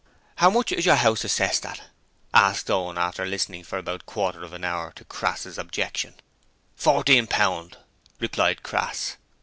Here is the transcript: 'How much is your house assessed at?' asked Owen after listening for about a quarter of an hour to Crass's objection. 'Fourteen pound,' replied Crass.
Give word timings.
'How 0.37 0.49
much 0.49 0.71
is 0.71 0.83
your 0.83 0.95
house 0.95 1.23
assessed 1.23 1.63
at?' 1.63 1.83
asked 2.33 2.71
Owen 2.71 2.97
after 2.97 3.23
listening 3.23 3.63
for 3.63 3.77
about 3.77 4.01
a 4.01 4.05
quarter 4.05 4.43
of 4.43 4.51
an 4.51 4.63
hour 4.65 4.91
to 4.95 5.05
Crass's 5.05 5.59
objection. 5.59 6.15
'Fourteen 6.75 7.27
pound,' 7.27 7.77
replied 8.19 8.63
Crass. 8.63 9.17